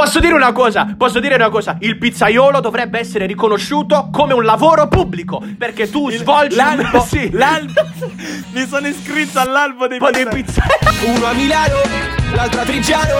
[0.00, 0.94] Posso dire una cosa?
[0.96, 1.76] Posso dire una cosa?
[1.80, 5.42] Il pizzaiolo dovrebbe essere riconosciuto come un lavoro pubblico.
[5.58, 7.28] Perché tu svolgi L'albo, sì.
[7.30, 7.86] l'albo.
[8.52, 11.16] Mi sono iscritto all'albo dei Un di pizzaioli.
[11.16, 11.80] Uno a Milano,
[12.32, 13.18] l'altro a Trigiano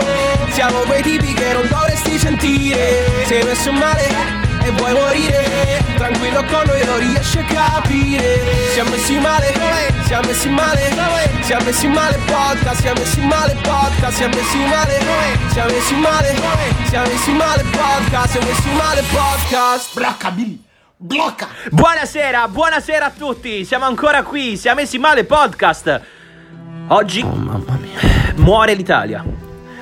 [0.53, 4.40] Siamo quei tipi che non dovresti sentire Sei messo male
[4.73, 8.41] vuoi morire Tranquillo con noi non riesci a capire
[8.73, 9.53] Siamo messi male,
[10.07, 10.81] siamo messi male
[11.43, 14.99] Siamo messi male podcast, siamo messi male podcast Siamo messi male,
[15.53, 16.35] siamo messi male
[16.89, 20.63] Siamo messi male podcast, siamo messi male podcast Blocca, Billy.
[21.03, 21.49] Blocca.
[21.71, 23.65] Buonasera, buonasera a tutti.
[23.65, 24.59] Siamo ancora qui.
[24.59, 26.01] Siamo messi male podcast.
[26.89, 28.35] Oggi Oh, mamma mia.
[28.37, 29.25] muore l'Italia.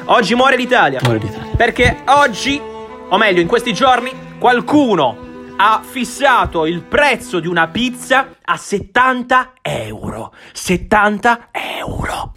[0.05, 1.01] Oggi muore l'Italia.
[1.03, 1.55] Muore l'Italia.
[1.57, 2.61] Perché oggi,
[3.09, 5.27] o meglio, in questi giorni, qualcuno
[5.61, 10.33] ha fissato il prezzo di una pizza a 70 euro.
[10.53, 12.35] 70 euro.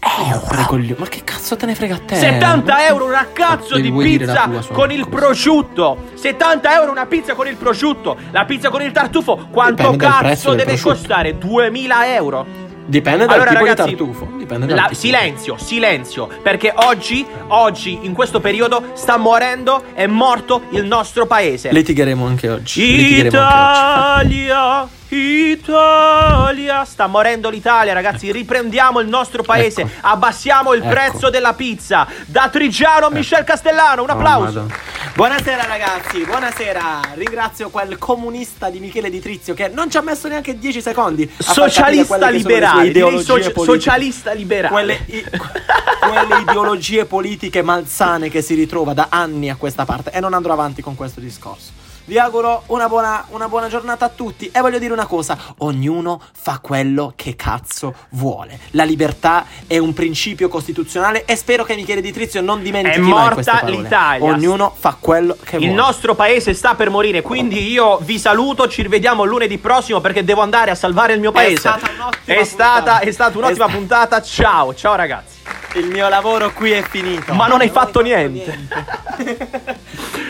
[0.66, 0.96] Coglione.
[0.98, 2.16] Ma che cazzo te ne frega a te?
[2.16, 7.48] 70 euro una cazzo di pizza tua, con il prosciutto 70 euro una pizza con
[7.48, 11.38] il prosciutto La pizza con il tartufo Quanto Dipende cazzo deve costare?
[11.38, 12.46] 2000 euro
[12.92, 14.28] Dipende dal allora tipo ragazzi, di tartufo.
[14.38, 14.96] Dipende la- tipo.
[14.96, 21.72] silenzio, silenzio, perché oggi, oggi, in questo periodo, sta morendo, è morto il nostro paese.
[21.72, 22.96] Litigheremo anche oggi.
[22.98, 25.01] Litigheremo anche oggi.
[25.13, 28.31] Italia, sta morendo l'Italia, ragazzi.
[28.31, 29.91] Riprendiamo il nostro paese, Ecco.
[30.07, 30.90] abbassiamo il Ecco.
[30.90, 32.07] prezzo della pizza.
[32.26, 34.59] Da Trigiano, Michel Castellano, un Oh, applauso.
[34.62, 34.76] Madonna.
[35.13, 36.99] Buonasera ragazzi, buonasera.
[37.15, 41.29] Ringrazio quel comunista di Michele Di Trizio che non ci ha messo neanche 10 secondi.
[41.37, 44.71] Socialista liberale, soci- socialista liberale.
[44.73, 50.12] Quelle, i- quelle ideologie politiche malsane che si ritrova da anni a questa parte.
[50.12, 51.79] E non andrò avanti con questo discorso.
[52.12, 54.49] Vi auguro una buona, una buona giornata a tutti.
[54.51, 58.59] E voglio dire una cosa: ognuno fa quello che cazzo vuole.
[58.71, 61.23] La libertà è un principio costituzionale.
[61.23, 63.77] E spero che Michele Di Trizio non dimentichi È mai morta queste parole.
[63.77, 64.29] l'Italia.
[64.29, 65.81] Ognuno fa quello che Il vuole.
[65.81, 70.41] nostro paese sta per morire, quindi io vi saluto, ci rivediamo lunedì prossimo perché devo
[70.41, 71.59] andare a salvare il mio paese.
[71.59, 74.21] stata un'ottima È stata, è stata un'ottima È sta- puntata.
[74.21, 75.38] Ciao, ciao ragazzi.
[75.75, 77.33] Il mio lavoro qui è finito.
[77.33, 78.67] Ma non hai fatto niente.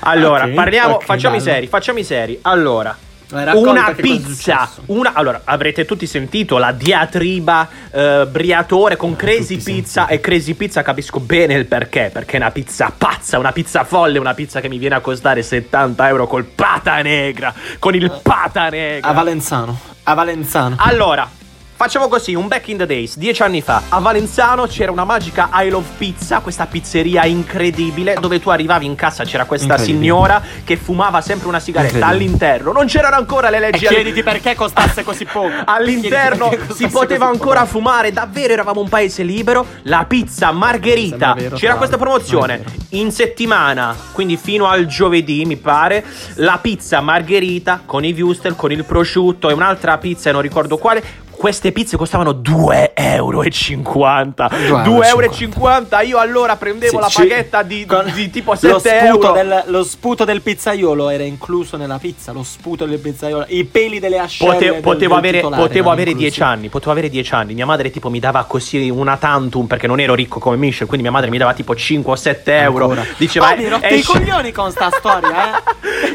[0.00, 1.50] Allora, Ok, parliamo, ok, facciamo i bello.
[1.50, 2.38] seri, facciamo i seri.
[2.42, 2.96] Allora,
[3.28, 9.72] racconta una pizza, una allora avrete tutti sentito la diatriba eh, Briatore con Crazy tutti
[9.72, 13.84] Pizza e Crazy Pizza capisco bene il perché, perché è una pizza pazza, una pizza
[13.84, 18.10] folle, una pizza che mi viene a costare 70 euro col pata negra, con il
[18.22, 19.08] pata negra.
[19.08, 19.78] A Valenzano.
[20.04, 20.74] A Valenzano.
[20.78, 21.28] Allora,
[21.80, 25.48] facciamo così, un back in the days, dieci anni fa, a Valenzano c'era una magica
[25.54, 30.76] I Love Pizza, questa pizzeria incredibile, dove tu arrivavi in casa, c'era questa signora che
[30.76, 35.24] fumava sempre una sigaretta all'interno, non c'erano ancora le E leggi chiediti perché costasse così
[35.24, 35.48] poco.
[35.64, 37.70] All'interno si poteva ancora poco.
[37.70, 39.64] fumare, davvero eravamo un paese libero.
[39.84, 46.04] La pizza margherita, vero, c'era questa promozione in settimana, quindi fino al giovedì mi pare,
[46.34, 51.28] la pizza margherita con i wurstel, con il prosciutto e un'altra pizza, non ricordo quale.
[51.40, 53.40] Queste pizze costavano 2,50 euro.
[53.42, 56.00] 2,50 euro.
[56.04, 59.32] Io allora prendevo Sì, la paghetta di, con- di tipo lo 7 sputo, euro.
[59.32, 62.32] del, lo sputo del pizzaiolo era incluso nella pizza.
[62.32, 63.46] Lo sputo del pizzaiolo.
[63.48, 64.52] I peli delle ascelle.
[64.52, 66.28] Pote- del- potevo del avere, potevo avere inclusi.
[66.28, 67.54] 10 anni, potevo avere 10 anni.
[67.54, 71.04] Mia madre tipo mi dava così una tantum perché non ero ricco come Michel, quindi
[71.06, 72.84] mia madre mi dava tipo 5 o 7 euro.
[72.90, 73.06] Ancora.
[73.16, 75.62] Diceva Oh, mi hai rotto i esci- coglioni con sta storia, eh.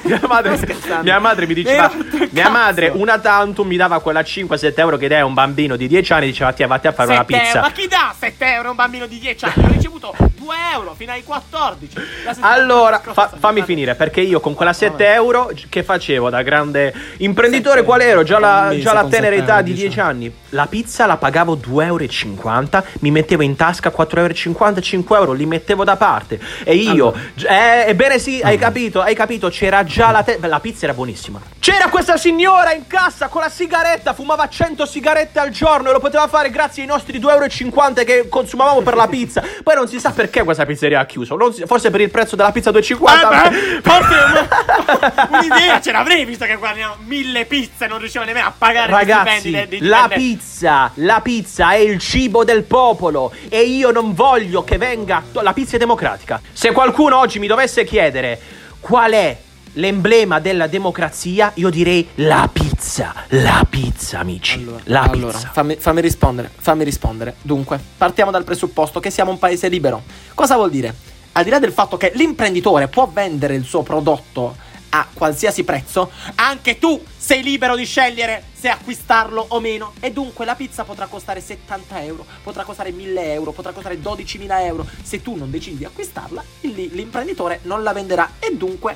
[0.08, 0.60] mia, madre,
[1.02, 1.92] mia madre mi diceva
[2.30, 6.14] Mia madre una tantum mi dava quella 5-7 euro che è un bambino di 10
[6.14, 7.46] anni diceva ti vatti a fare una Sette euro.
[7.46, 9.66] pizza Ma chi dà 7 euro a un bambino di 10 anni?
[9.66, 11.96] Ho ricevuto 2 euro fino ai 14.
[12.24, 15.14] La settimana Allora, fa- mi fammi finire, perché io con quella 7 Vabbè.
[15.14, 18.24] euro che facevo da grande imprenditore, qual ero?
[18.24, 19.88] Già la, già la tenera età euro, di diciamo.
[19.88, 20.34] 10 anni.
[20.50, 25.46] La pizza la pagavo 2,50 euro, mi mettevo in tasca 4,50 euro, 5 euro, li
[25.46, 26.40] mettevo da parte.
[26.64, 27.20] E io, Allora.
[27.86, 31.42] eh, ebbene sì, hai capito, hai capito, c'era già la, te- la pizza era buonissima.
[31.60, 36.00] C'era questa signora in cassa con la sigaretta, fumava 100 sigarette al giorno e lo
[36.00, 39.44] poteva fare grazie ai nostri 2,50 euro che consumavamo per la pizza.
[39.62, 42.52] Poi non si sa perché questa pizzeria ha chiuso, si- forse per il prezzo della
[42.54, 42.76] pizza 2,50.
[42.76, 48.26] Eh beh, forse una- un'idea ce l'avrei visto che guardiamo mille pizze e non riusciamo
[48.26, 53.64] nemmeno a pagare Ragazzi, dei- la pizza, la pizza è il cibo del popolo e
[53.64, 56.40] io non voglio che venga la pizza è democratica.
[56.54, 58.40] Se qualcuno oggi mi dovesse chiedere
[58.80, 59.38] qual è
[59.76, 64.60] l'emblema della democrazia, io direi la pizza, la pizza, amici.
[64.60, 65.50] Allora, la allora, pizza.
[65.52, 67.36] fammi, fammi rispondere, fammi rispondere.
[67.42, 70.04] Dunque, partiamo dal presupposto che siamo un paese libero.
[70.34, 70.94] Cosa vuol dire?
[71.34, 74.56] Al di là del fatto che l'imprenditore può vendere il suo prodotto
[74.90, 79.92] a qualsiasi prezzo, anche tu sei libero di scegliere se acquistarlo o meno.
[80.00, 84.62] E dunque la pizza potrà costare 70 euro, potrà costare 1000 euro, potrà costare 12.000
[84.62, 84.88] euro.
[85.04, 88.36] Se tu non decidi di acquistarla, l'imprenditore non la venderà.
[88.40, 88.96] E dunque,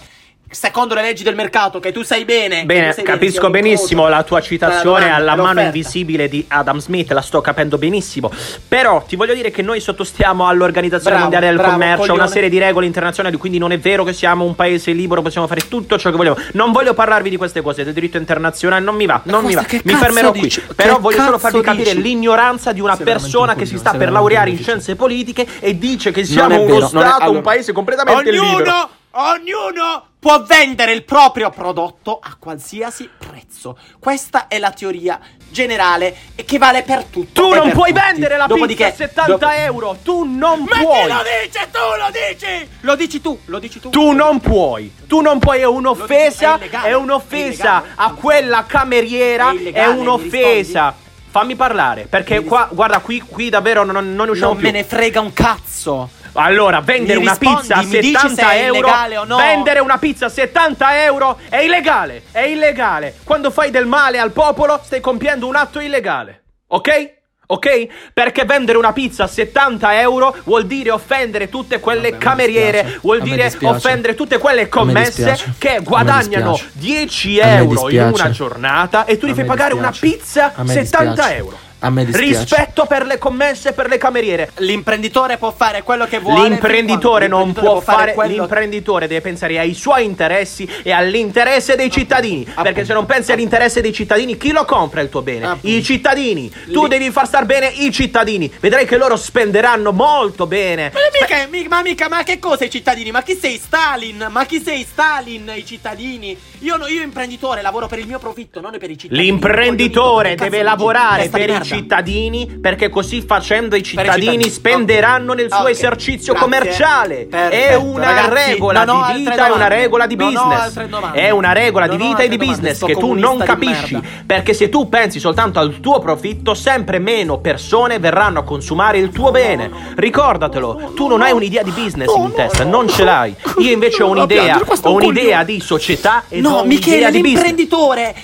[0.50, 2.66] secondo le leggi del mercato, che tu sai bene.
[2.66, 6.80] Bene, sai bene capisco un benissimo la tua citazione domanda alla mano invisibile di Adam
[6.80, 8.32] Smith, la sto capendo benissimo.
[8.68, 12.12] Però ti voglio dire che noi sottostiamo all'Organizzazione Bravo, Mondiale del bravo, Commercio, a una
[12.14, 12.30] coglione.
[12.32, 15.68] serie di regole internazionali, quindi non è vero che siamo un paese libero, possiamo fare
[15.68, 16.38] tutto ciò che vogliamo.
[16.54, 19.66] Non voglio parlarvi di queste cose, del diritto internazionale, non mi va, non mi va.
[19.84, 20.62] Mi fermerò dici?
[20.66, 20.76] qui.
[20.76, 22.02] Però Che voglio solo farvi capire dici?
[22.02, 24.80] l'ignoranza di una Sei persona un che si coglione, sta per laureare un in coglione.
[24.82, 28.56] scienze politiche e dice che siamo uno vero, è- Stato, un allora- paese completamente libero.
[28.56, 33.78] Ognuno, ognuno può vendere il proprio prodotto a qualsiasi prezzo.
[34.00, 35.18] Questa è la teoria
[35.50, 37.42] generale e che vale per tutto.
[37.42, 38.02] Tu non puoi tutti.
[38.06, 39.98] vendere la Dopodiché- pizza a 70 dopo- euro.
[40.04, 41.02] Tu non Ma puoi.
[41.04, 41.68] chi lo dice?
[41.72, 42.70] Tu lo dici!
[42.82, 43.90] Lo dici tu, lo dici tu.
[43.90, 49.50] Tu non puoi, tu non puoi, è un'offesa, è è un'offesa è a quella cameriera,
[49.50, 50.94] È è illegale, un'offesa.
[51.32, 54.72] Fammi parlare, perché qua, guarda, qui, qui davvero non, non ne usciamo Non più.
[54.72, 56.10] me ne frega un cazzo.
[56.34, 58.88] Allora, vendere una pizza a mi dici 70 se è euro.
[59.26, 59.38] no?
[59.38, 62.24] Vendere una pizza a 70 euro è illegale.
[62.32, 63.16] È illegale.
[63.24, 66.44] Quando fai del male al popolo, stai compiendo un atto illegale.
[66.68, 67.18] Ok?
[67.52, 67.88] Ok?
[68.14, 73.22] Perché vendere una pizza a 70 euro vuol dire offendere tutte quelle Vabbè, cameriere, vuol
[73.24, 76.72] dire offendere tutte quelle commesse che guadagnano dispiace.
[76.74, 80.52] 10 A me euro in una giornata e tu gli A fai pagare una pizza
[80.54, 81.36] A me 70 dispiace.
[81.38, 81.60] euro.
[81.82, 82.40] A me dispiace.
[82.40, 84.52] Rispetto per le commesse e per le cameriere.
[84.58, 86.50] L'imprenditore può fare quello che vuole.
[86.50, 88.14] L'imprenditore non può l'imprenditore fare.
[88.14, 92.46] quello- L'imprenditore deve pensare ai suoi interessi e all'interesse dei cittadini.
[92.62, 95.46] Perché se non pensi all'interesse dei cittadini, chi lo compra il tuo bene?
[95.46, 95.68] Appunto.
[95.68, 96.50] I cittadini.
[96.72, 98.52] Tu Lì- devi far star bene i cittadini.
[98.60, 100.92] Vedrai che loro spenderanno molto bene.
[100.94, 103.10] Ma mica, mi- ma mica, ma che cosa i cittadini?
[103.12, 104.28] Ma chi sei Stalin?
[104.30, 106.38] Ma chi sei Stalin, i cittadini?
[106.60, 109.24] Io, no- io imprenditore lavoro per il mio profitto, non per i cittadini.
[109.28, 111.68] L'imprenditore deve lavorare per i merda.
[111.76, 114.50] Cittadini perché così facendo i cittadini cittadini.
[114.50, 115.70] spenderanno nel suo Ok.
[115.70, 116.50] esercizio Grazie.
[116.50, 117.22] commerciale.
[117.22, 117.84] È Perfetto.
[117.84, 120.80] una Ragazzi, regola di vita, è una regola di business.
[121.14, 122.54] È una regola di Non vita e di domande.
[122.56, 123.94] business Sto che tu non capisci.
[123.94, 124.08] merda.
[124.26, 129.10] Perché se tu pensi soltanto al tuo profitto, sempre meno persone verranno a consumare il
[129.10, 129.70] tuo bene.
[129.96, 133.36] Ricordatelo, tu non hai un'idea di business in testa, non ce l'hai.
[133.60, 137.12] Io invece ho un'idea, è ho un un'idea di società e No, ho Michele, un'idea
[137.12, 137.34] di business.
[137.44, 138.16] l'imprenditore.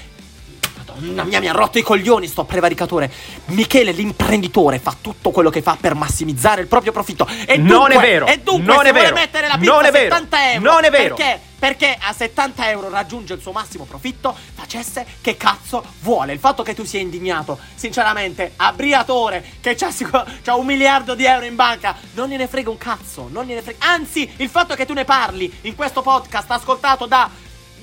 [0.95, 3.11] Madonna mia, mi ha rotto i coglioni sto prevaricatore.
[3.45, 7.27] Michele, l'imprenditore, fa tutto quello che fa per massimizzare il proprio profitto.
[7.45, 9.71] E Non dunque, è vero, E dunque, non se è vuole vero, mettere la pizza
[9.73, 10.71] non a vero, 70 euro.
[10.71, 11.15] non è vero.
[11.15, 11.39] Perché?
[11.57, 16.33] Perché a 70 euro raggiunge il suo massimo profitto, facesse che cazzo vuole.
[16.33, 21.15] Il fatto che tu sia indignato, sinceramente, a Briatore, che c'ha, sicur- c'ha un miliardo
[21.15, 23.83] di euro in banca, non gliene frega un cazzo, non gliene frega.
[23.85, 27.29] Anzi, il fatto che tu ne parli in questo podcast ascoltato da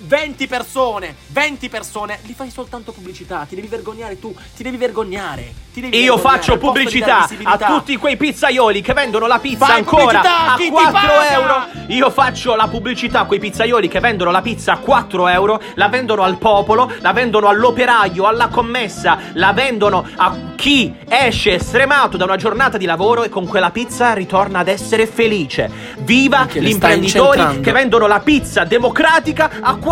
[0.04, 5.70] 20 persone, 20 persone, li fai soltanto pubblicità, ti devi vergognare tu, ti devi vergognare.
[5.72, 9.78] Ti devi Io vergognare, faccio pubblicità a tutti quei pizzaioli che vendono la pizza Fai
[9.78, 11.32] ancora a chi ti 4 paga?
[11.32, 11.66] euro.
[11.86, 15.88] Io faccio la pubblicità a quei pizzaioli che vendono la pizza a 4 euro, la
[15.88, 22.24] vendono al popolo, la vendono all'operaio, alla commessa, la vendono a chi esce stremato da
[22.24, 25.70] una giornata di lavoro e con quella pizza ritorna ad essere felice.
[26.00, 29.91] Viva gli imprenditori che vendono la pizza democratica a 4 euro.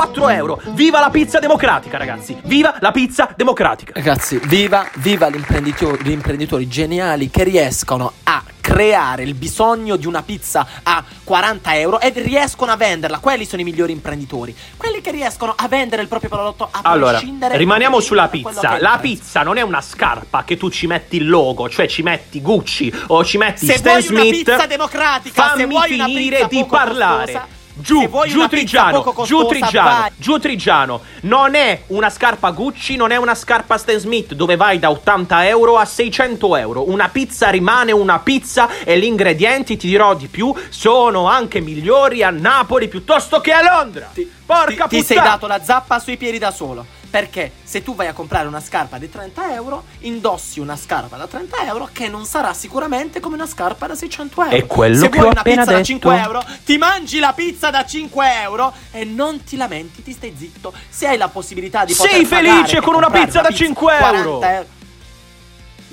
[0.72, 2.34] Viva la pizza democratica, ragazzi!
[2.44, 3.92] Viva la pizza democratica!
[3.94, 10.22] Ragazzi, viva, viva l'imprenditore- gli imprenditori geniali che riescono a creare il bisogno di una
[10.22, 13.18] pizza a 40 euro e riescono a venderla.
[13.18, 14.56] Quelli sono i migliori imprenditori.
[14.76, 18.78] Quelli che riescono a vendere il proprio prodotto a Allora, prescindere rimaniamo sulla pizza.
[18.80, 22.40] La pizza non è una scarpa che tu ci metti il logo, cioè ci metti
[22.40, 24.44] Gucci o ci metti Se Stan vuoi una Smith.
[24.44, 27.32] pizza democratica, fammi se vuoi una finire pizza di parlare.
[27.32, 30.10] costosa, Giù, giù Trigiano, poco giù costosa, Trigiano, vai.
[30.16, 31.00] giù Trigiano.
[31.22, 35.46] Non è una scarpa Gucci, non è una scarpa Stan Smith dove vai da 80
[35.48, 36.88] euro a 600 euro.
[36.88, 42.22] Una pizza rimane una pizza e gli ingredienti, ti dirò di più, sono anche migliori
[42.22, 44.10] a Napoli piuttosto che a Londra.
[44.12, 45.34] Ti- Porca ti, ti sei puttana.
[45.36, 46.84] dato la zappa sui piedi da solo.
[47.10, 51.26] Perché se tu vai a comprare una scarpa di 30 euro, indossi una scarpa da
[51.26, 54.56] 30 euro che non sarà sicuramente come una scarpa da 600 euro.
[54.56, 55.84] È quello se che vuoi ho una pizza da detto.
[55.84, 60.34] 5 euro, ti mangi la pizza da 5 euro e non ti lamenti, ti stai
[60.36, 60.72] zitto.
[60.88, 63.98] Se hai la possibilità di Sei poter pagare felice e con una pizza da 5
[63.98, 64.38] euro.
[64.38, 64.78] 40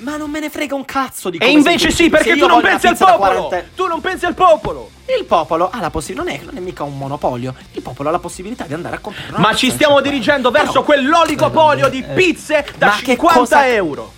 [0.00, 2.46] Ma non me ne frega un cazzo di E come invece sei sì, perché tu
[2.46, 3.46] non pensi al popolo.
[3.48, 4.90] 40 Tu non pensi al popolo.
[5.18, 7.54] il popolo ha la possibilità, non è, non è mica un monopolio.
[7.72, 10.50] Il popolo ha la possibilità di andare a comprare una Ma ci stiamo 5 dirigendo
[10.50, 14.12] verso Però- quell'oligopolio di pizze da Ma che 50 cosa- euro.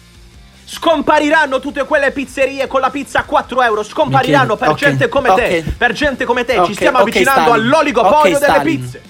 [0.66, 3.82] Scompariranno tutte quelle pizzerie con la pizza a 4 euro.
[3.82, 5.64] Scompariranno per ok, gente come te.
[5.76, 6.62] Per gente come te.
[6.64, 7.64] Ci stiamo avvicinando Stalin.
[7.64, 9.02] all'oligopolio delle pizze.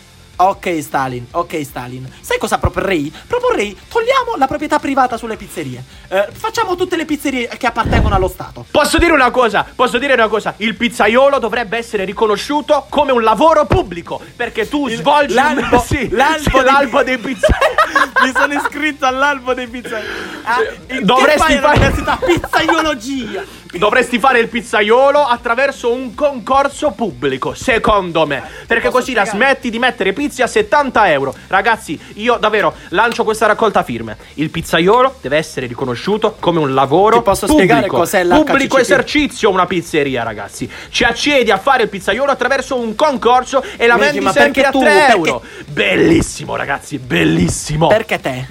[0.42, 2.10] Ok Stalin, ok Stalin.
[2.20, 3.12] Sai cosa proporrei?
[3.26, 5.84] Proporrei togliamo la proprietà privata sulle pizzerie.
[6.08, 8.64] Eh, facciamo tutte le pizzerie che appartengono allo Stato.
[8.70, 9.66] Posso dire una cosa?
[9.74, 10.54] Posso dire una cosa?
[10.56, 14.18] Il pizzaiolo dovrebbe essere riconosciuto come un lavoro pubblico.
[14.34, 15.82] Perché tu svolgi l'albo- un...
[15.82, 17.74] sì, l'albo sì, dei- l'albo dei pizzaioli.
[18.24, 20.08] Mi sono iscritto all'albo dei pizzaioli.
[20.44, 20.56] Ah,
[21.02, 23.58] Dovresti fare- università pizzaiologia.
[23.72, 28.42] Dovresti fare il pizzaiolo attraverso un concorso pubblico, secondo me.
[28.66, 29.50] Perché così la spiegare?
[29.52, 31.34] smetti di mettere pizzi a 70 euro.
[31.48, 34.16] Ragazzi, io davvero lancio questa raccolta firme.
[34.34, 37.72] Il pizzaiolo deve essere riconosciuto come un lavoro Ti posso pubblico.
[37.72, 38.44] spiegare cos'è l'HCCP?
[38.46, 40.70] Pubblico esercizio una pizzeria, ragazzi.
[40.90, 44.70] Ci accedi a fare il pizzaiolo attraverso un concorso e la vendi sempre perché a
[44.70, 44.80] tu?
[44.80, 45.42] 3 Perché- euro.
[45.66, 47.86] Bellissimo, ragazzi, bellissimo.
[47.88, 48.46] Perché te?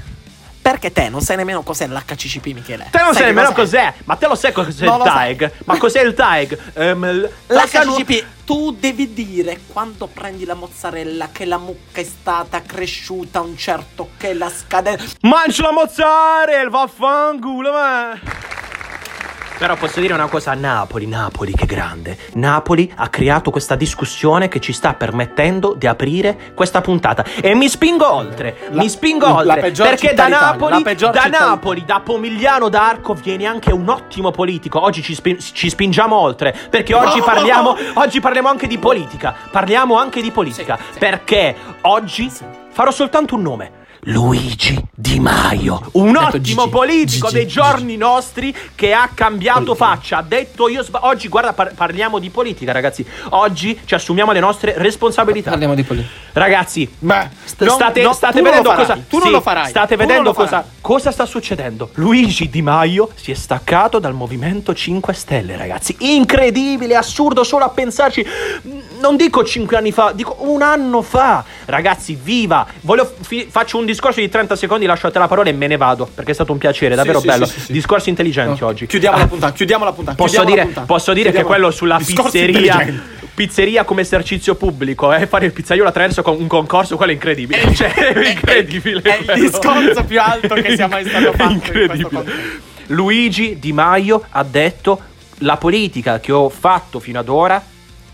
[0.62, 2.88] Perché te non sai nemmeno cos'è l'HCCP, Michele?
[2.92, 5.36] Te non sai che nemmeno cos'è, ma te lo sai cos'è Non il sai.
[5.36, 5.52] tag?
[5.66, 6.58] Ma cos'è il tag?
[6.74, 12.64] Ehm, l- L'HCCP, tu devi dire quando prendi la mozzarella che la mucca è stata
[12.64, 15.18] cresciuta un certo che la scadenza.
[15.22, 18.20] Mangi la mozzarella, vaffanculo, ma...
[19.60, 22.18] Però posso dire una cosa a Napoli, Napoli che grande.
[22.36, 27.26] Napoli ha creato questa discussione che ci sta permettendo di aprire questa puntata.
[27.42, 29.60] E mi spingo oltre, La- mi spingo la oltre.
[29.60, 34.82] peggior Perché da Napoli, la da Napoli, da Pomigliano d'Arco viene anche un ottimo politico.
[34.82, 36.56] Oggi ci, spin- ci spingiamo oltre.
[36.70, 39.36] Perché oggi parliamo, oggi parliamo anche di politica.
[39.52, 40.78] Parliamo anche di politica.
[40.78, 41.00] Sì, sì.
[41.00, 42.32] Perché oggi
[42.72, 43.72] farò soltanto un nome.
[44.04, 46.70] Luigi Di Maio, un Detto ottimo Gigi.
[46.70, 50.18] politico Gigi, dei giorni nostri che ha cambiato faccia.
[50.18, 53.06] Ha detto io sba- oggi guarda par- parliamo di politica, ragazzi.
[53.32, 55.50] Oggi ci assumiamo le nostre responsabilità.
[55.50, 56.12] Parliamo di politica.
[56.32, 57.30] Ragazzi, Beh,
[57.60, 60.08] non- state, no, state non vedendo cosa tu non sì, lo farai, State tu non
[60.08, 61.90] vedendo cosa, cosa sta succedendo.
[61.96, 65.96] Luigi Di Maio si è staccato dal Movimento 5 Stelle, ragazzi.
[66.00, 68.26] Incredibile, assurdo solo a pensarci.
[69.02, 71.44] Non dico 5 anni fa, dico un anno fa.
[71.66, 72.66] Ragazzi, viva!
[72.82, 75.68] Voglio fi- faccio un discorso di 30 secondi, lascio a te la parola e me
[75.68, 77.46] ne vado, perché è stato un piacere, davvero sì, bello.
[77.46, 77.72] sì, sì.
[77.72, 78.86] Discorsi intelligenti oggi.
[78.88, 80.18] Chiudiamo Ah, la puntata, chiudiamo la puntata.
[80.18, 80.86] Posso dire, puntata.
[80.86, 83.18] posso dire che quello sulla Discorsi pizzeria.
[83.34, 87.74] Pizzeria come esercizio pubblico, eh, fare il pizzaiolo attraverso con- un concorso, quello è incredibile.
[87.74, 89.02] Cioè, è incredibile.
[89.02, 92.04] è il discorso più alto che sia mai stato fatto in Incredibile.
[92.10, 92.40] contesto.
[92.88, 95.00] Luigi Di Maio ha detto:
[95.40, 97.64] La politica che ho fatto fino ad ora,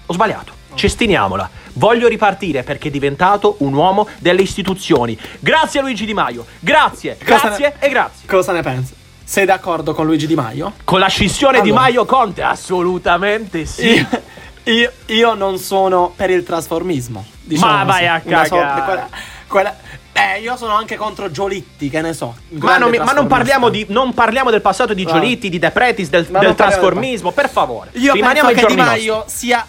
[0.06, 0.54] ho sbagliato.
[0.76, 1.50] Cestiniamola.
[1.74, 5.18] Voglio ripartire perché è diventato un uomo delle istituzioni.
[5.40, 6.46] Grazie a Luigi Di Maio.
[6.60, 8.28] Grazie, Cosa grazie ne- e grazie.
[8.28, 8.94] Cosa ne pensi?
[9.24, 10.74] Sei d'accordo con Luigi Di Maio?
[10.84, 11.82] Con la scissione di Allora.
[11.86, 12.44] Maio Conte?
[12.44, 13.88] Assolutamente sì.
[13.88, 14.08] Io,
[14.74, 17.26] io- io non sono per il trasformismo.
[17.42, 18.50] Diciamo Ma vai a cagare.
[18.84, 19.10] quella-
[19.48, 19.76] quella-
[20.14, 22.36] eh, io sono anche contro Giolitti, che ne so.
[22.50, 25.12] Ma non, mi- ma non parliamo, di, non parliamo del passato di Va.
[25.12, 27.90] Giolitti, di De Pretis, del, del parliamo del trasformismo, per favore.
[27.94, 29.38] Io Rimaniamo penso che Di Maio nostri.
[29.48, 29.66] sia.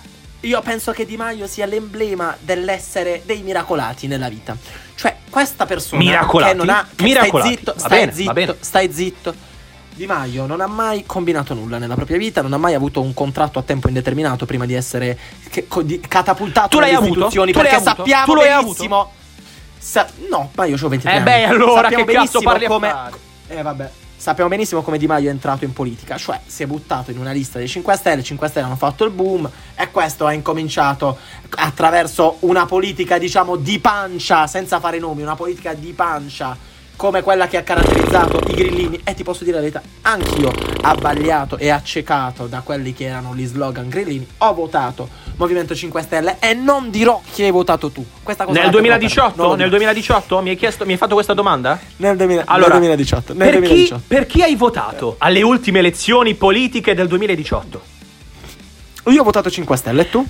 [0.47, 4.57] Io penso che Di Maio sia l'emblema dell'essere dei miracolati nella vita.
[4.95, 6.51] Cioè, questa persona Miracolati?
[6.53, 6.87] che non ha.
[6.95, 7.49] che Miracolati.
[7.49, 9.35] Stai zitto, stai bene, zitto, stai zitto.
[9.95, 13.13] Di Maio non ha mai combinato nulla nella propria vita, non ha mai avuto un
[13.15, 17.13] contratto a tempo indeterminato prima di essere che- di- catapultato Tu avuto?
[17.13, 17.51] istituzioni.
[17.53, 17.97] Tu l'hai perché avuto?
[18.07, 19.13] sappiamo Tu benissimo.
[19.79, 21.25] sa- no, ma io ho 23 Eh anni.
[21.25, 22.89] beh, allora Sappiamo che cazzo parli a come.
[22.91, 23.13] fare?
[23.49, 23.91] Eh vabbè.
[24.19, 27.33] Sappiamo benissimo come Di Maio è entrato in politica, cioè si è buttato in una
[27.33, 31.19] lista dei 5 Stelle, i 5 Stelle hanno fatto il boom e questo ha incominciato
[31.51, 36.57] attraverso una politica diciamo di pancia, senza fare nomi, una politica di pancia
[36.97, 40.51] come quella che ha caratterizzato i grillini e ti posso dire la verità, anch'io
[40.81, 46.37] abbagliato e accecato da quelli che erano gli slogan grillini, ho votato Movimento 5 Stelle
[46.41, 48.05] e non dirò chi hai votato tu.
[48.23, 49.37] Questa cosa Nel la tengo per me, 2018?
[49.37, 49.77] non lo Nel dirò.
[49.77, 50.41] 2018?
[50.41, 51.79] Mi hai, chiesto, mi hai fatto questa domanda?
[51.97, 53.35] Nel, 2000 Allora, nel 2018.
[53.35, 53.95] Nel per, 2018.
[53.95, 57.83] Chi, per chi hai votato alle ultime elezioni politiche del 2018?
[59.09, 60.27] Io ho votato 5 Stelle e tu?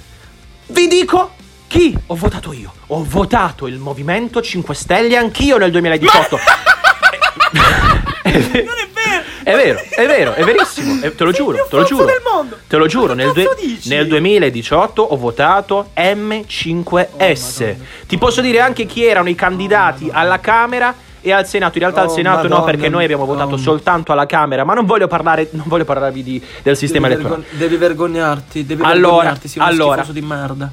[0.67, 1.31] Vi dico
[1.77, 2.73] chi ho votato io.
[2.89, 6.39] Ho votato il Movimento 5 Stelle anch'io nel 2018.
[8.25, 9.25] non è vero!
[9.47, 12.05] È vero, è vero, è verissimo, eh, te lo Sei giuro, te lo giuro.
[12.07, 12.59] del mondo.
[12.67, 13.47] Te lo giuro, Ma nel, due-
[13.85, 17.75] nel 2018 ho votato M5S.
[18.09, 21.75] Ti posso dire anche chi erano i candidati alla Camera e al Senato.
[21.75, 22.65] In realtà al Oh, Senato no, Madonna.
[22.73, 23.59] perché noi abbiamo votato Oh.
[23.59, 27.47] soltanto alla Camera, ma non voglio parlare, non voglio parlarvi di- del sistema devi, elettorale.
[27.49, 30.05] vergogn- devi vergonarti, devi Allora, vergognarti, sei allora.
[30.09, 30.73] di merda.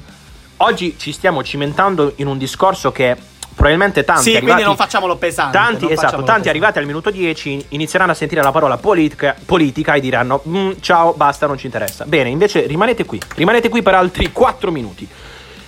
[0.58, 3.16] Oggi ci stiamo cimentando in un discorso che
[3.54, 5.56] probabilmente tanti Sì, arrivati, quindi non facciamolo pesante.
[5.56, 6.48] Tanti, esatto, tanti pesante.
[6.48, 11.12] arrivati al minuto 10 inizieranno a sentire la parola politica, politica e diranno "Mm, ciao,
[11.14, 12.04] basta, non ci interessa.
[12.04, 15.06] Bene, invece rimanete qui, rimanete qui per altri 4 minuti.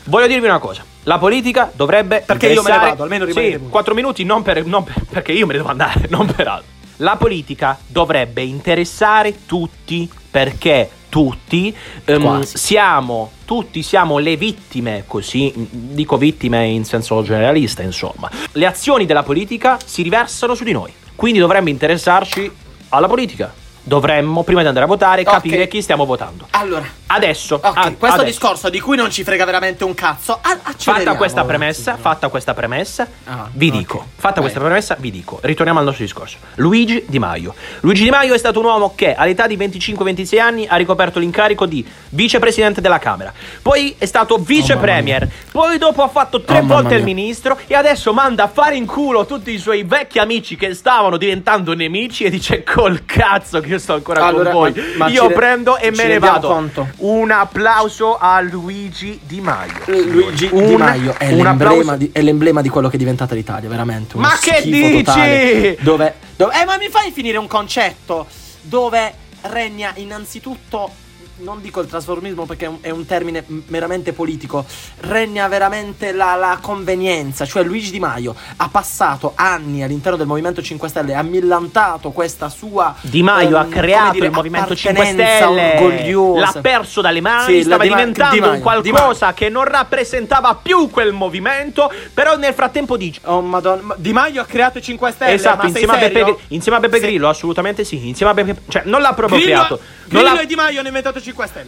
[0.05, 3.59] Voglio dirvi una cosa, la politica dovrebbe Perché io me ne vado, almeno rimanete Sì,
[3.61, 3.71] voi.
[3.71, 6.75] 4 minuti non, per- non per- perché io me ne devo andare, non per altro.
[7.01, 12.59] La politica dovrebbe interessare tutti perché tutti Quasi.
[12.59, 18.29] siamo tutti siamo le vittime, così dico vittime in senso generalista, insomma.
[18.53, 20.93] Le azioni della politica si riversano su di noi.
[21.15, 22.51] Quindi dovremmo interessarci
[22.91, 23.51] alla politica.
[23.83, 25.31] Dovremmo, prima di andare a votare, Ok.
[25.31, 26.49] capire chi stiamo votando.
[26.51, 28.25] Allora, Adesso, ok, ah, questo adesso.
[28.25, 30.39] discorso di cui non ci frega veramente un cazzo.
[30.43, 33.77] a- Fatta questa premessa, fatta questa premessa, Ah, vi ok.
[33.77, 34.43] dico, fatta Vai.
[34.43, 36.39] questa premessa, vi dico, ritorniamo al nostro discorso.
[36.57, 37.55] Luigi Di Maio.
[37.81, 41.65] Luigi Di Maio è stato un uomo che all'età di 25-26 anni ha ricoperto l'incarico
[41.67, 43.33] di vicepresidente della Camera.
[43.63, 45.29] Poi è stato vice Oh, mamma premier.
[45.53, 48.85] Poi dopo ha fatto tre Oh, volte il ministro e adesso manda a fare in
[48.87, 53.69] culo tutti i suoi vecchi amici che stavano diventando nemici e dice col cazzo che
[53.69, 54.73] io sto ancora Allora, con voi.
[54.97, 56.49] ma- ma io prendo e me ne vado.
[56.49, 56.89] conto?
[56.99, 59.73] Un applauso a Luigi Di Maio.
[59.85, 63.35] Luigi Di Un- Maio è un l'emblema, di, è l'emblema di quello che è diventata
[63.35, 64.17] l'Italia, veramente.
[64.17, 65.03] Ma che dici?
[65.03, 68.27] totale, dove, dove- Eh, ma mi fai finire un concetto
[68.63, 69.13] dove
[69.43, 70.91] regna innanzitutto.
[71.39, 74.65] Non dico il trasformismo perché è un, è un termine meramente politico.
[75.01, 77.45] Regna veramente la, la convenienza.
[77.45, 82.49] Cioè, Luigi Di Maio ha passato anni all'interno del Movimento 5 Stelle, ha millantato questa
[82.49, 82.95] sua.
[83.03, 86.41] Di Maio ehm, ha come creato dire, il Movimento 5 appartenenza Stelle, orgogliosa.
[86.55, 90.55] l'ha perso dalle mani, Sì, stava Di diventando Di Maio, un qualcosa che non rappresentava
[90.55, 93.21] più quel movimento, però nel frattempo dice...
[93.25, 95.33] Oh madonna, ma Di Maio ha creato i 5 Stelle.
[95.35, 97.03] esatto, insieme a, Beppe, insieme a Beppe Sì.
[97.05, 98.63] Grillo, assolutamente sì, insieme a Beppe...
[98.69, 99.75] Cioè, non l'ha proprio Grillo, creato.
[100.09, 101.25] Non Grillo l'ha- e Di Maio hanno inventato 5 Stelle.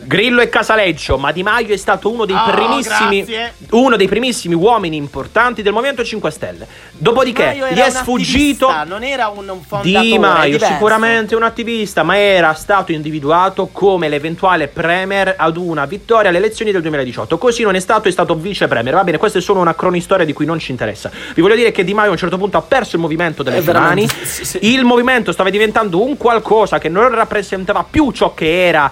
[0.07, 3.55] Grillo e Casaleggio, ma Di Maio è stato uno dei Oh, primissimi grazie.
[3.71, 6.67] uno dei primissimi uomini importanti del Movimento 5 Stelle.
[6.93, 10.05] Dopodiché gli è sfuggito non era un, un fondatore.
[10.05, 15.85] Di è Maio, sicuramente un attivista, ma era stato individuato come l'eventuale premier ad una
[15.87, 17.39] vittoria alle elezioni del 2018.
[17.39, 18.95] Così non è stato, è stato vice premier.
[18.95, 21.11] Va bene, questa è solo una cronistoria di cui non ci interessa.
[21.35, 23.59] Vi voglio dire che Di Maio a un certo punto ha perso il movimento delle
[23.59, 24.09] È sue mani.
[24.09, 24.59] sì, sì.
[24.63, 28.91] Il movimento stava diventando un qualcosa che non rappresentava più ciò che era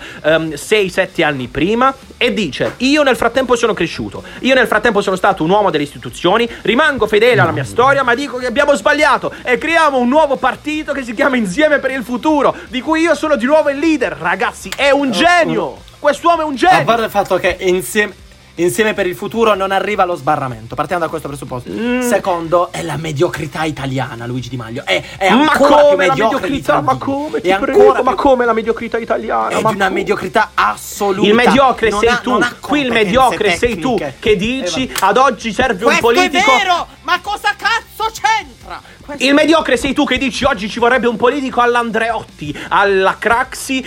[0.57, 1.95] 6-7 anni prima.
[2.19, 4.23] E dice: Io nel frattempo sono cresciuto.
[4.41, 6.49] Io nel frattempo sono stato un uomo delle istituzioni.
[6.63, 9.33] Rimango fedele alla mia storia, ma dico che abbiamo sbagliato.
[9.43, 12.55] E creiamo un nuovo partito che si chiama Insieme per il futuro.
[12.69, 14.17] Di cui io sono di nuovo il leader.
[14.19, 15.79] Ragazzi, è un genio.
[15.99, 16.85] Quest'uomo è un A genio.
[16.85, 18.15] parte il fatto che insieme,
[18.57, 20.75] insieme per il futuro non arriva allo sbarramento.
[20.75, 21.71] Partiamo da questo presupposto.
[21.71, 22.01] Mm.
[22.01, 24.83] Secondo, è la mediocrità italiana, Luigi Di Maio.
[24.85, 26.81] È, è Ma ancora più come la mediocre di mediocrità?
[26.81, 27.39] Ma come?
[27.39, 29.49] È Ti ancora prego, più- ma come la mediocrità italiana?
[29.49, 29.99] È Ma di una come?
[30.01, 31.29] mediocrità assoluta.
[31.29, 34.17] Il mediocre Non sei ha- tu, qui il mediocre sei tu tecniche.
[34.21, 36.51] che dici Eh, ad oggi serve un Questo politico.
[36.53, 36.87] è vero!
[37.03, 38.81] Ma cosa cazzo c'entra?
[39.05, 43.85] Questo- Il mediocre sei tu che dici oggi ci vorrebbe un politico all'Andreotti, alla Craxi,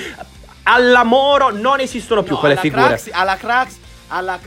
[0.63, 2.86] alla Moro, non esistono più No, quelle alla figure.
[2.88, 3.71] Craxi- alla Crax,
[4.10, 4.39] alla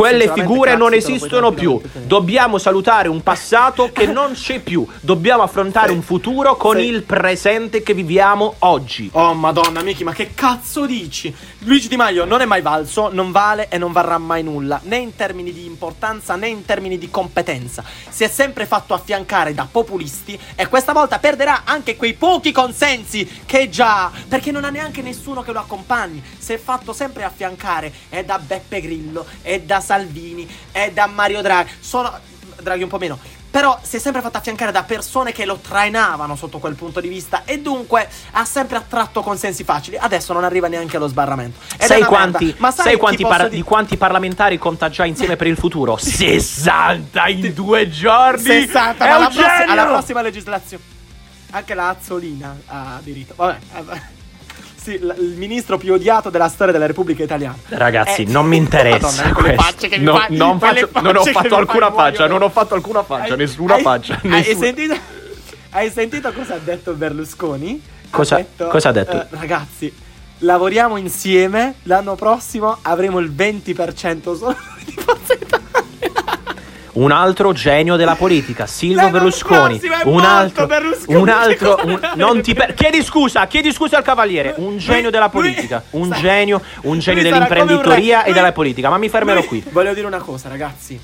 [0.00, 1.78] Quelle figure non esistono più.
[2.06, 4.86] Dobbiamo salutare un passato che non c'è più.
[4.98, 9.10] Dobbiamo affrontare un futuro con il presente che viviamo oggi.
[9.12, 11.34] Oh madonna Miki, ma che cazzo dici?
[11.64, 14.96] Luigi Di Maio non è mai valso, non vale e non varrà mai nulla, né
[14.96, 17.84] in termini di importanza né in termini di competenza.
[18.08, 23.42] Si è sempre fatto affiancare da populisti e questa volta perderà anche quei pochi consensi
[23.44, 26.22] che già, perché non ha neanche nessuno che lo accompagni.
[26.38, 31.42] Si è fatto sempre affiancare e da Beppe Grillo, e da Salvini, e da Mario
[31.42, 31.72] Draghi.
[31.80, 32.16] Sono
[32.62, 33.18] Draghi un po' meno.
[33.50, 37.08] Però si è sempre fatto affiancare da persone che lo trainavano sotto quel punto di
[37.08, 39.96] vista e dunque ha sempre attratto consensi facili.
[39.96, 41.58] Adesso non arriva neanche allo sbarramento.
[41.74, 42.60] Ed è sai quanti, merda.
[42.60, 45.96] Ma sai, sai quanti par- di quanti parlamentari conta già insieme per il futuro?
[45.98, 48.44] 60 in due giorni!
[48.44, 49.72] 60 È ma un alla, genio!
[49.72, 50.84] alla prossima legislazione.
[51.50, 53.34] Anche la Azzolina ha diritto.
[53.34, 53.58] Vabbè.
[54.80, 57.56] Eh, Sì, l- il ministro più odiato della storia della Repubblica Italiana.
[57.68, 59.06] Ragazzi, Eh, non mi interessa.
[59.10, 62.26] Madonna, quelle facce che mi No, fai- non, faccio- non ho fatto mi alcuna faccia,
[62.26, 64.14] non ho fatto alcuna faccia, Hai- nessuna hai- faccia.
[64.22, 64.58] Hai nessuna.
[64.64, 64.96] sentito?
[65.70, 67.80] Hai sentito cosa ha detto Berlusconi?
[68.10, 69.12] Cosa- cosa ha detto?
[69.20, 69.92] eh, ragazzi,
[70.38, 71.74] lavoriamo insieme.
[71.84, 75.68] L'anno prossimo avremo il 20% solo di Forza Italia.
[76.92, 79.80] Un altro genio della politica, Silvio L'anno Berlusconi.
[80.04, 81.20] Un altro, Berlusconi.
[81.20, 84.54] un altro, un- non ti per- chiedi scusa, chiedi scusa al cavaliere.
[84.56, 88.22] Un genio Lui- della lui- politica, un sa- genio, un genio lui un dell'imprenditoria re.
[88.22, 88.88] e Lui- della politica.
[88.90, 89.64] Ma mi fermerò Lui- qui.
[89.70, 91.00] Voglio dire una cosa, ragazzi.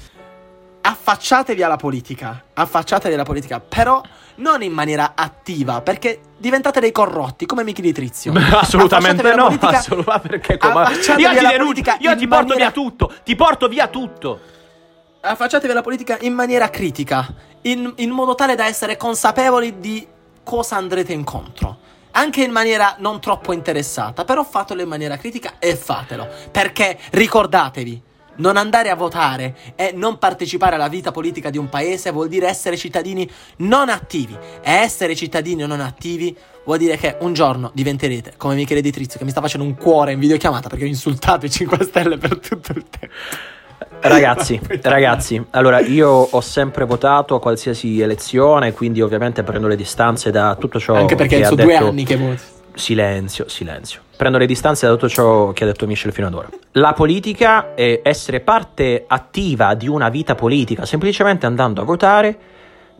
[0.82, 2.44] Affacciatevi alla politica.
[2.54, 3.60] Affacciatevi alla politica.
[3.60, 4.00] Però
[4.36, 5.80] non in maniera attiva.
[5.80, 8.32] Perché diventate dei corrotti come Michi di Trizio.
[8.54, 10.84] Assolutamente no, politica- assolutamente perché come
[11.16, 14.40] io ti denuncio, io ti porto maniera- via tutto, ti porto via tutto.
[15.26, 20.06] Affacciatevi alla politica in maniera critica, in, in modo tale da essere consapevoli di
[20.42, 21.78] cosa andrete incontro.
[22.12, 26.28] Anche in maniera non troppo interessata, però fatelo in maniera critica e fatelo.
[26.50, 28.02] Perché ricordatevi,
[28.38, 32.48] Non andare a votare e non partecipare alla vita politica di un paese vuol dire
[32.48, 34.36] essere cittadini non attivi.
[34.62, 39.18] E essere cittadini non attivi vuol dire che un giorno diventerete come Michele Di Trizio
[39.18, 42.38] che mi sta facendo un cuore in videochiamata perché ho insultato i 5 Stelle per
[42.38, 43.14] tutto il tempo.
[44.00, 50.30] Ragazzi, ragazzi, allora io ho sempre votato a qualsiasi elezione, quindi ovviamente prendo le distanze
[50.30, 51.68] da tutto ciò Anche perché che sono detto...
[51.68, 52.42] due anni che voti.
[52.74, 54.00] Silenzio, silenzio.
[54.16, 56.48] Prendo le distanze da tutto ciò che ha detto Michel fino ad ora.
[56.72, 62.38] La politica è essere parte attiva di una vita politica, semplicemente andando a votare.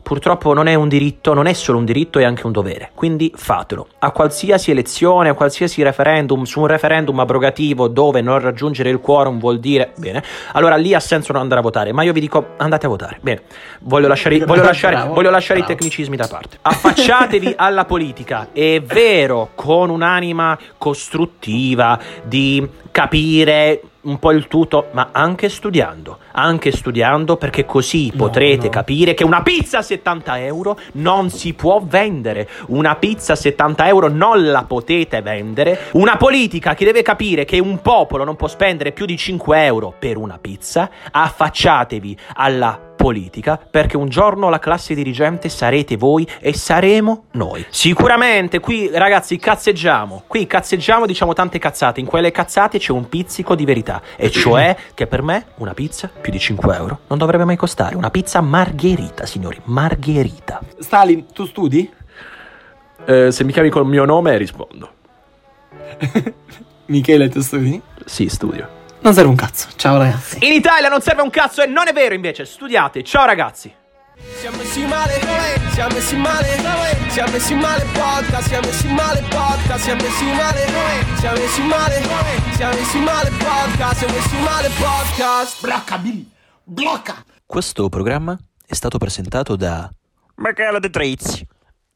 [0.07, 2.91] Purtroppo non è un diritto, non è solo un diritto, è anche un dovere.
[2.95, 3.89] Quindi fatelo.
[3.99, 9.37] A qualsiasi elezione, a qualsiasi referendum, su un referendum abrogativo dove non raggiungere il quorum
[9.37, 11.91] vuol dire bene, allora lì ha senso non andare a votare.
[11.91, 13.17] Ma io vi dico andate a votare.
[13.19, 13.41] Bene,
[13.81, 16.57] voglio lasciare, voglio lasciare, Bravo, voglio lasciare i tecnicismi da parte.
[16.61, 18.47] Affacciatevi alla politica.
[18.53, 26.71] È vero, con un'anima costruttiva di capire un po' il tutto, ma anche studiando, anche
[26.71, 28.71] studiando perché così No, potrete no.
[28.71, 33.87] capire che una pizza a 70 euro non si può vendere, una pizza a 70
[33.87, 38.47] euro non la potete vendere, una politica che deve capire che un popolo non può
[38.47, 44.59] spendere più di 5 euro per una pizza, affacciatevi alla politica perché un giorno la
[44.59, 47.65] classe dirigente sarete voi e saremo noi.
[47.69, 53.55] Sicuramente qui ragazzi cazzeggiamo, qui cazzeggiamo diciamo tante cazzate, in quelle cazzate c'è un pizzico
[53.55, 57.45] di verità e cioè che per me una pizza più di 5 euro non dovrebbe
[57.45, 60.59] mai costare, una pizza margherita signori, margherita.
[60.79, 61.89] Stalin, tu studi?
[63.05, 64.91] Eh, se mi chiami col mio nome rispondo.
[66.87, 67.81] Michele, tu studi?
[68.05, 68.76] Sì, studio.
[69.07, 69.69] Non serve un cazzo.
[69.77, 70.45] Ciao ragazzi.
[70.45, 73.73] In Italia non serve un cazzo e non è vero invece, studiate, ciao ragazzi.
[74.37, 75.13] Siamo messi male,
[75.71, 76.47] siamo messi male,
[77.07, 80.65] siamo messi male podcast, siamo messi male podcast, siamo messi male,
[81.19, 82.01] siamo messi male,
[82.51, 85.61] siamo messi male podcast, siamo messi male podcast.
[85.61, 86.29] Blocca, Billy.
[86.65, 87.23] Blocca.
[87.45, 89.89] Questo programma è stato presentato da
[90.35, 91.47] Michele De Trezzi.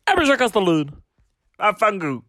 [0.05, 1.01] E Michel Castellino.
[1.57, 2.23] Affanculo.